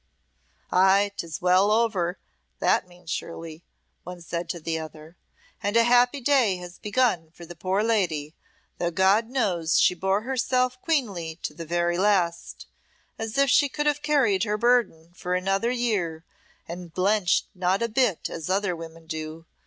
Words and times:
"Ay, 0.71 1.11
'tis 1.15 1.43
well 1.43 1.69
over, 1.69 2.17
that 2.57 2.87
means 2.87 3.11
surely," 3.11 3.61
one 4.03 4.19
said 4.19 4.49
to 4.49 4.59
the 4.59 4.79
other; 4.79 5.15
"and 5.61 5.77
a 5.77 5.83
happy 5.83 6.19
day 6.19 6.57
has 6.57 6.79
begun 6.79 7.29
for 7.29 7.45
the 7.45 7.55
poor 7.55 7.83
lady 7.83 8.33
though 8.79 8.89
God 8.89 9.27
knows 9.29 9.79
she 9.79 9.93
bore 9.93 10.21
herself 10.21 10.81
queenly 10.81 11.35
to 11.43 11.53
the 11.53 11.67
very 11.67 11.99
last, 11.99 12.65
as 13.19 13.37
if 13.37 13.51
she 13.51 13.69
could 13.69 13.85
have 13.85 14.01
carried 14.01 14.41
her 14.43 14.57
burden 14.57 15.11
for 15.13 15.35
another 15.35 15.69
year, 15.69 16.25
and 16.67 16.91
blenched 16.95 17.45
not 17.53 17.83
a 17.83 17.87
bit 17.87 18.27
as 18.27 18.49
other 18.49 18.75
women 18.75 19.05
do. 19.05 19.45